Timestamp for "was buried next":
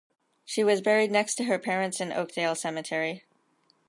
0.63-1.35